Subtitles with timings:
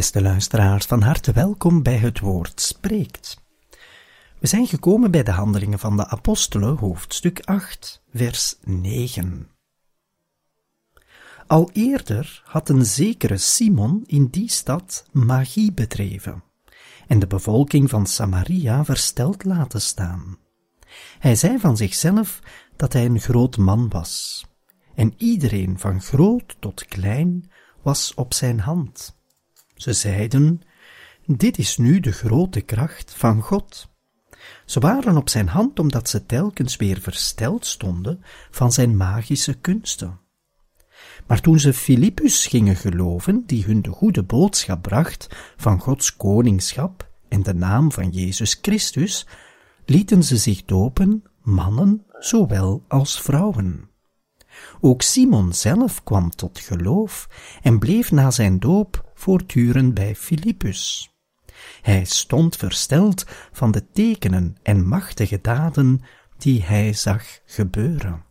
[0.00, 3.40] Beste luisteraars, van harte welkom bij het woord spreekt.
[4.38, 9.48] We zijn gekomen bij de handelingen van de apostelen, hoofdstuk 8, vers 9.
[11.46, 16.42] Al eerder had een zekere Simon in die stad magie bedreven
[17.06, 20.38] en de bevolking van Samaria versteld laten staan.
[21.18, 22.40] Hij zei van zichzelf
[22.76, 24.44] dat hij een groot man was,
[24.94, 27.50] en iedereen van groot tot klein
[27.82, 29.18] was op zijn hand.
[29.80, 30.60] Ze zeiden,
[31.26, 33.88] dit is nu de grote kracht van God.
[34.64, 40.20] Ze waren op zijn hand omdat ze telkens weer versteld stonden van zijn magische kunsten.
[41.26, 47.10] Maar toen ze Filippus gingen geloven, die hun de goede boodschap bracht van Gods koningschap
[47.28, 49.26] en de naam van Jezus Christus,
[49.84, 53.89] lieten ze zich dopen, mannen zowel als vrouwen.
[54.80, 57.28] Ook Simon zelf kwam tot geloof
[57.62, 61.10] en bleef na zijn doop voortdurend bij Filippus.
[61.82, 66.00] Hij stond versteld van de tekenen en machtige daden
[66.38, 68.29] die hij zag gebeuren.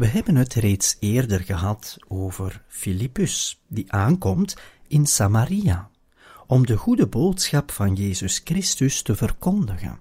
[0.00, 4.56] We hebben het reeds eerder gehad over Filippus, die aankomt
[4.86, 5.90] in Samaria,
[6.46, 10.00] om de goede boodschap van Jezus Christus te verkondigen.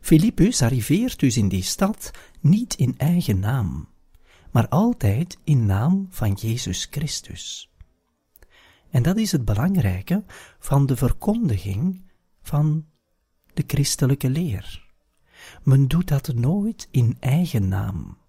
[0.00, 2.10] Filippus arriveert dus in die stad
[2.40, 3.88] niet in eigen naam,
[4.50, 7.70] maar altijd in naam van Jezus Christus.
[8.90, 10.24] En dat is het belangrijke
[10.58, 12.02] van de verkondiging
[12.42, 12.86] van
[13.54, 14.86] de christelijke leer.
[15.62, 18.19] Men doet dat nooit in eigen naam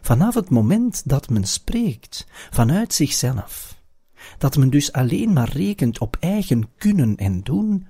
[0.00, 3.82] Vanaf het moment dat men spreekt vanuit zichzelf,
[4.38, 7.86] dat men dus alleen maar rekent op eigen kunnen en doen,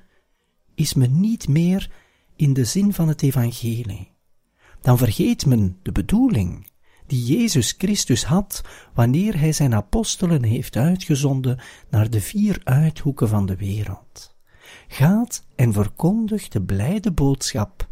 [0.75, 1.91] is men niet meer
[2.37, 4.13] in de zin van het evangelie.
[4.81, 6.67] Dan vergeet men de bedoeling
[7.07, 8.63] die Jezus Christus had
[8.95, 11.59] wanneer hij zijn apostelen heeft uitgezonden
[11.91, 14.37] naar de vier uithoeken van de wereld.
[14.89, 17.89] Gaat en verkondigt de blijde boodschap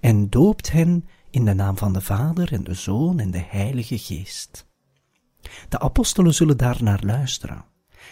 [0.00, 3.98] en doopt hen in de naam van de Vader en de Zoon en de Heilige
[3.98, 4.66] Geest.
[5.68, 7.64] De apostelen zullen daar naar luisteren,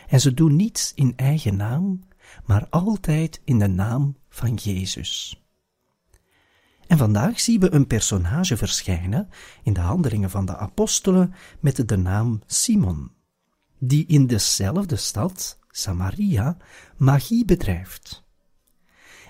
[0.08, 2.00] En ze doen niets in eigen naam,
[2.44, 5.42] maar altijd in de naam van Jezus.
[6.86, 9.28] En vandaag zien we een personage verschijnen
[9.62, 13.10] in de handelingen van de apostelen met de naam Simon,
[13.78, 16.56] die in dezelfde stad, Samaria,
[16.96, 18.24] magie bedrijft.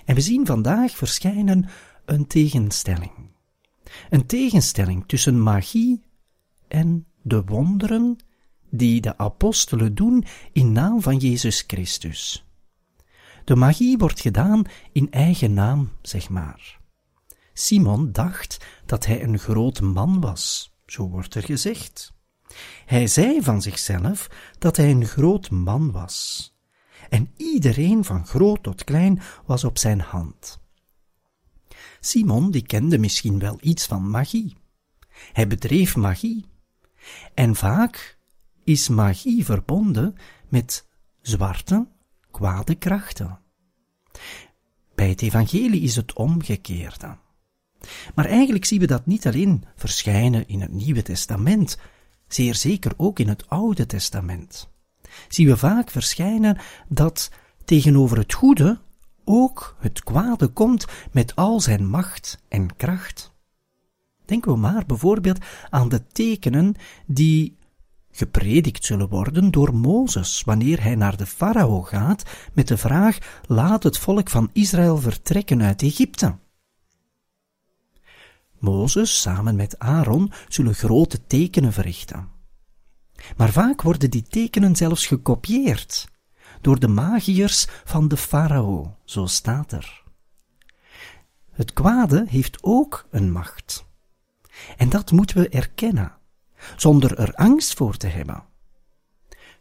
[0.04, 1.68] En we zien vandaag verschijnen
[2.04, 3.25] een tegenstelling.
[4.10, 6.02] Een tegenstelling tussen magie
[6.68, 8.16] en de wonderen
[8.70, 12.46] die de apostelen doen in naam van Jezus Christus.
[13.44, 14.62] De magie wordt gedaan
[14.92, 16.80] in eigen naam, zeg maar.
[17.52, 22.14] Simon dacht dat hij een groot man was, zo wordt er gezegd.
[22.84, 26.50] Hij zei van zichzelf dat hij een groot man was.
[27.08, 30.60] En iedereen van groot tot klein was op zijn hand.
[32.00, 34.56] Simon die kende misschien wel iets van magie.
[35.32, 36.44] Hij bedreef magie.
[37.34, 38.19] En vaak
[38.64, 40.14] is magie verbonden
[40.48, 40.87] met
[41.22, 41.87] zwarte,
[42.31, 43.38] kwade krachten.
[44.94, 47.16] Bij het evangelie is het omgekeerde.
[48.14, 51.78] Maar eigenlijk zien we dat niet alleen verschijnen in het Nieuwe Testament,
[52.28, 54.69] zeer zeker ook in het Oude Testament.
[55.28, 56.58] Zien we vaak verschijnen
[56.88, 57.31] dat
[57.64, 58.81] tegenover het goede
[59.28, 63.34] ook het kwade komt met al zijn macht en kracht.
[64.25, 65.38] Denken we maar bijvoorbeeld
[65.70, 66.75] aan de tekenen
[67.06, 67.56] die
[68.11, 73.82] gepredikt zullen worden door Mozes wanneer hij naar de farao gaat met de vraag: laat
[73.82, 76.37] het volk van Israël vertrekken uit Egypte.
[78.58, 82.29] Mozes samen met Aaron zullen grote tekenen verrichten.
[83.37, 86.08] Maar vaak worden die tekenen zelfs gekopieerd
[86.66, 90.02] door de magiërs van de farao, zo staat er.
[91.52, 93.86] Het kwade heeft ook een macht.
[94.76, 96.12] En dat moeten we erkennen,
[96.76, 98.44] zonder er angst voor te hebben.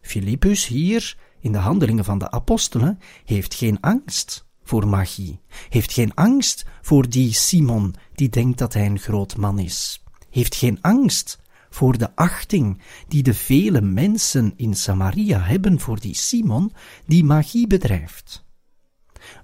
[0.02, 6.13] Filippus hier, in de handelingen van de apostelen, heeft geen angst voor magie, heeft geen
[6.13, 11.40] angst voor die Simon die denkt dat hij een groot man is, heeft geen angst
[11.75, 16.72] voor de achting die de vele mensen in Samaria hebben voor die Simon
[17.06, 18.45] die magie bedrijft.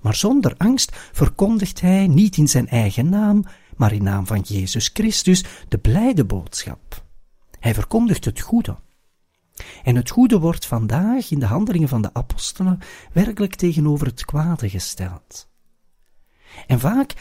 [0.01, 3.43] Maar zonder angst verkondigt hij niet in zijn eigen naam,
[3.75, 7.05] maar in naam van Jezus Christus de blijde boodschap.
[7.59, 8.75] Hij verkondigt het goede.
[9.83, 12.79] En het goede wordt vandaag in de handelingen van de apostelen
[13.13, 15.49] werkelijk tegenover het kwade gesteld.
[16.67, 17.13] En vaak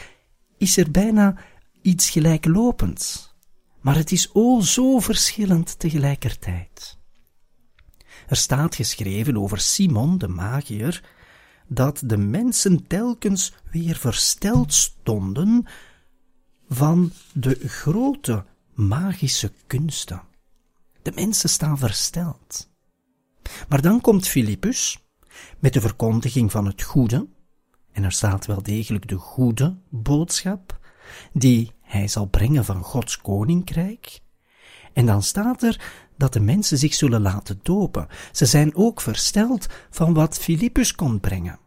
[0.57, 1.35] is er bijna
[1.81, 3.30] iets gelijklopends,
[3.81, 6.99] maar het is o zo verschillend tegelijkertijd.
[8.27, 11.03] Er staat geschreven over Simon de magier
[11.67, 15.65] dat de mensen telkens weer versteld stonden
[16.69, 20.21] van de grote magische kunsten.
[21.01, 22.69] De mensen staan versteld.
[23.69, 24.99] Maar dan komt Filippus
[25.59, 27.27] met de verkondiging van het goede,
[27.91, 30.79] en er staat wel degelijk de goede boodschap,
[31.33, 34.21] die hij zal brengen van Gods koninkrijk.
[34.93, 35.81] En dan staat er
[36.17, 38.07] dat de mensen zich zullen laten dopen.
[38.31, 41.59] Ze zijn ook versteld van wat Filippus kon brengen.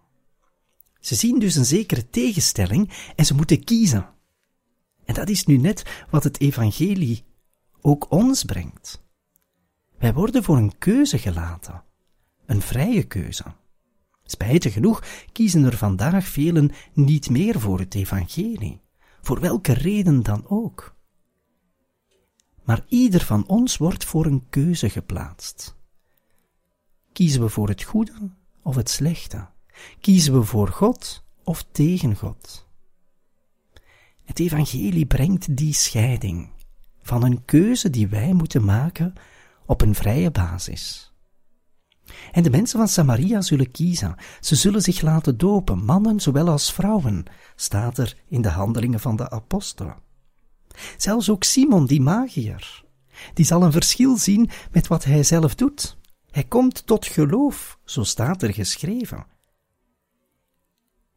[1.00, 4.08] Ze zien dus een zekere tegenstelling en ze moeten kiezen.
[5.04, 7.24] En dat is nu net wat het evangelie
[7.80, 9.02] ook ons brengt.
[9.98, 11.82] Wij worden voor een keuze gelaten,
[12.46, 13.44] een vrije keuze.
[14.24, 18.80] Spijtig genoeg kiezen er vandaag velen niet meer voor het evangelie,
[19.24, 20.94] voor welke reden dan ook.
[22.64, 25.76] Maar ieder van ons wordt voor een keuze geplaatst.
[27.12, 28.30] Kiezen we voor het goede
[28.62, 29.46] of het slechte?
[30.00, 32.66] Kiezen we voor God of tegen God?
[34.24, 36.50] Het evangelie brengt die scheiding
[37.02, 39.14] van een keuze die wij moeten maken
[39.66, 41.13] op een vrije basis.
[42.32, 44.16] En de mensen van Samaria zullen kiezen.
[44.40, 47.24] Ze zullen zich laten dopen, mannen zowel als vrouwen,
[47.56, 49.96] staat er in de handelingen van de apostelen.
[50.96, 52.84] Zelfs ook Simon, die magier,
[53.34, 55.96] die zal een verschil zien met wat hij zelf doet.
[56.30, 59.26] Hij komt tot geloof, zo staat er geschreven.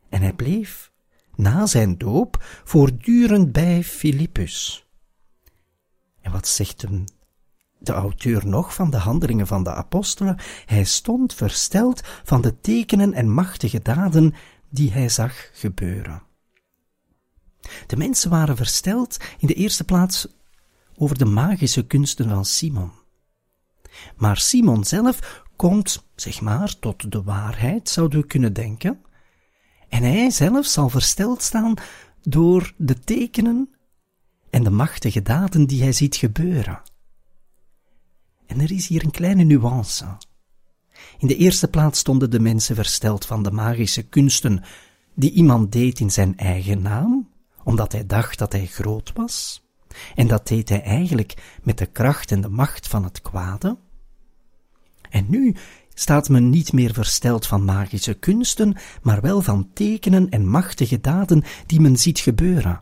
[0.09, 0.91] En hij bleef
[1.35, 4.87] na zijn doop voortdurend bij Filippus.
[6.21, 7.03] En wat zegt hem
[7.79, 13.13] de auteur nog van de handelingen van de apostelen, hij stond versteld van de tekenen
[13.13, 14.33] en machtige daden
[14.69, 16.21] die hij zag gebeuren.
[17.87, 20.27] De mensen waren versteld in de eerste plaats
[20.95, 22.91] over de magische kunsten van Simon.
[24.15, 29.01] Maar Simon zelf komt, zeg maar, tot de waarheid, zouden we kunnen denken,
[29.89, 31.73] en hij zelf zal versteld staan
[32.21, 33.75] door de tekenen
[34.49, 36.81] en de machtige daden die hij ziet gebeuren.
[38.47, 40.05] En er is hier een kleine nuance.
[41.17, 44.63] In de eerste plaats stonden de mensen versteld van de magische kunsten
[45.13, 47.29] die iemand deed in zijn eigen naam,
[47.63, 49.65] omdat hij dacht dat hij groot was.
[50.15, 53.77] En dat deed hij eigenlijk met de kracht en de macht van het kwade.
[55.09, 55.55] En nu
[55.93, 61.43] staat men niet meer versteld van magische kunsten, maar wel van tekenen en machtige daden
[61.65, 62.81] die men ziet gebeuren.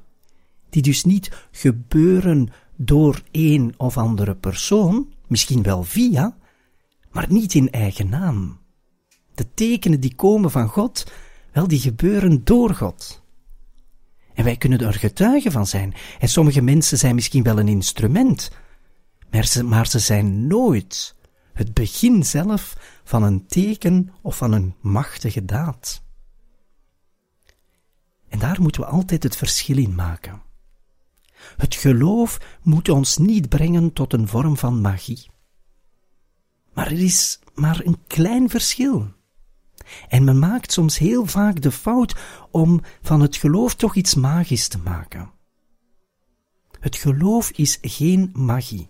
[0.69, 6.37] Die dus niet gebeuren door een of andere persoon, misschien wel via,
[7.11, 8.59] maar niet in eigen naam.
[9.33, 11.11] De tekenen die komen van God,
[11.51, 13.23] wel, die gebeuren door God.
[14.33, 15.93] En wij kunnen er getuigen van zijn.
[16.19, 18.51] En sommige mensen zijn misschien wel een instrument,
[19.31, 21.15] maar ze, maar ze zijn nooit
[21.53, 26.03] het begin zelf van een teken of van een machtige daad.
[28.29, 30.41] En daar moeten we altijd het verschil in maken.
[31.57, 35.29] Het geloof moet ons niet brengen tot een vorm van magie.
[36.73, 39.13] Maar er is maar een klein verschil.
[40.07, 42.15] En men maakt soms heel vaak de fout
[42.51, 45.31] om van het geloof toch iets magisch te maken.
[46.79, 48.89] Het geloof is geen magie.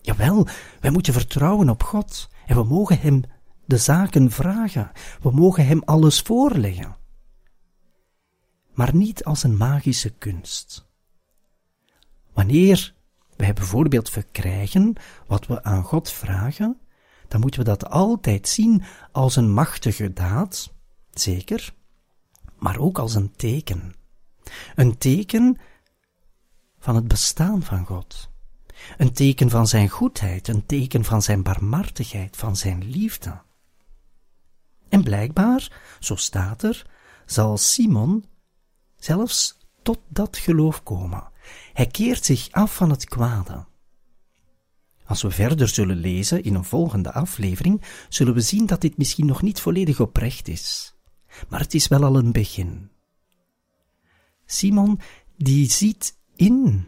[0.00, 0.46] Jawel,
[0.80, 3.22] wij moeten vertrouwen op God en we mogen Hem
[3.64, 4.90] de zaken vragen.
[5.22, 6.96] We mogen Hem alles voorleggen.
[8.74, 10.88] Maar niet als een magische kunst.
[12.34, 12.94] Wanneer
[13.36, 14.94] wij bijvoorbeeld verkrijgen
[15.26, 16.80] wat we aan God vragen,
[17.28, 20.72] dan moeten we dat altijd zien als een machtige daad,
[21.10, 21.74] zeker,
[22.58, 23.94] maar ook als een teken.
[24.74, 25.58] Een teken
[26.78, 28.30] van het bestaan van God.
[28.96, 33.42] Een teken van zijn goedheid, een teken van zijn barmhartigheid, van zijn liefde.
[34.88, 36.86] En blijkbaar, zo staat er,
[37.26, 38.24] zal Simon
[38.96, 41.32] zelfs tot dat geloof komen.
[41.72, 43.64] Hij keert zich af van het kwade.
[45.06, 49.26] Als we verder zullen lezen in een volgende aflevering, zullen we zien dat dit misschien
[49.26, 50.94] nog niet volledig oprecht is.
[51.48, 52.90] Maar het is wel al een begin.
[54.46, 55.00] Simon,
[55.36, 56.86] die ziet in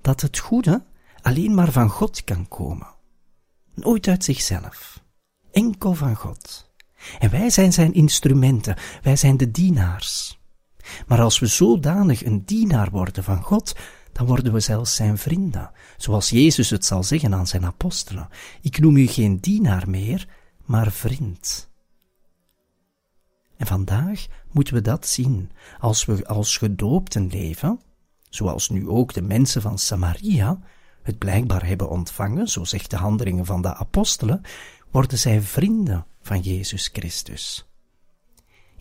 [0.00, 0.84] dat het goede
[1.22, 2.94] alleen maar van God kan komen.
[3.74, 5.02] Nooit uit zichzelf.
[5.50, 6.70] Enkel van God.
[7.18, 10.40] En wij zijn zijn instrumenten, wij zijn de dienaars.
[11.06, 13.76] Maar als we zodanig een dienaar worden van God,
[14.12, 18.28] dan worden we zelfs zijn vrienden, zoals Jezus het zal zeggen aan zijn apostelen.
[18.60, 20.28] Ik noem u geen dienaar meer,
[20.64, 21.70] maar vriend.
[23.56, 27.80] En vandaag moeten we dat zien, als we als gedoopten leven,
[28.28, 30.58] zoals nu ook de mensen van Samaria
[31.02, 34.40] het blijkbaar hebben ontvangen, zo zegt de handelingen van de apostelen,
[34.90, 37.71] worden zij vrienden van Jezus Christus.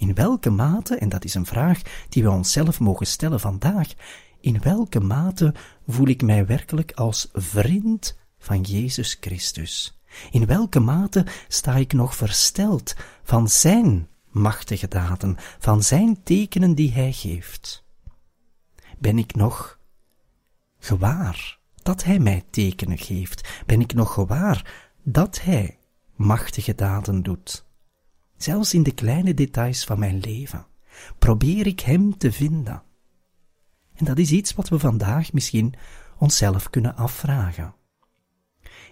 [0.02, 3.94] In welke mate, en dat is een vraag die we onszelf mogen stellen vandaag,
[4.40, 5.54] in welke mate
[5.88, 10.02] voel ik mij werkelijk als vriend van Jezus Christus?
[10.32, 16.92] In welke mate sta ik nog versteld van Zijn machtige daden, van Zijn tekenen die
[16.92, 17.84] Hij geeft?
[18.98, 19.80] Ben ik nog
[20.80, 23.64] gewaar dat Hij mij tekenen geeft?
[23.66, 25.80] Ben ik nog gewaar dat Hij
[26.16, 27.70] machtige daden doet?
[28.42, 30.66] Zelfs in de kleine details van mijn leven
[31.20, 32.84] probeer ik Hem te vinden.
[33.94, 35.74] En dat is iets wat we vandaag misschien
[36.18, 37.76] onszelf kunnen afvragen.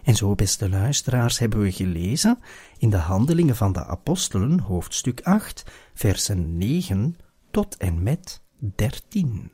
[0.03, 2.39] En zo, beste luisteraars, hebben we gelezen
[2.77, 5.63] in de Handelingen van de Apostelen, hoofdstuk 8,
[5.93, 7.17] versen 9
[7.51, 9.51] tot en met 13.